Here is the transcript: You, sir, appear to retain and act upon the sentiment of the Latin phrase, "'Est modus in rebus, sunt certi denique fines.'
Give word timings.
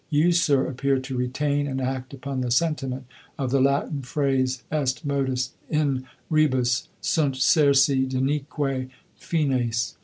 You, 0.09 0.31
sir, 0.31 0.65
appear 0.65 0.97
to 0.97 1.15
retain 1.15 1.67
and 1.67 1.79
act 1.79 2.11
upon 2.11 2.41
the 2.41 2.49
sentiment 2.49 3.05
of 3.37 3.51
the 3.51 3.61
Latin 3.61 4.01
phrase, 4.01 4.63
"'Est 4.71 5.05
modus 5.05 5.51
in 5.69 6.07
rebus, 6.31 6.87
sunt 7.01 7.35
certi 7.35 8.09
denique 8.09 8.89
fines.' 9.15 9.95